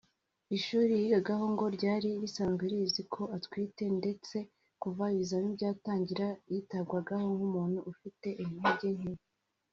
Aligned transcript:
Ishuri 0.57 0.93
yigagaho 1.01 1.45
ngo 1.53 1.65
ryari 1.75 2.09
risanzwe 2.21 2.63
rizi 2.73 3.03
ko 3.13 3.21
atwite 3.37 3.83
ndetse 3.99 4.37
kuva 4.81 5.03
ibizamini 5.13 5.57
byatangira 5.57 6.27
yitabwagaho 6.51 7.25
nk’umuntu 7.35 7.79
ufite 7.91 8.27
intege 8.43 8.87
nke 8.97 9.13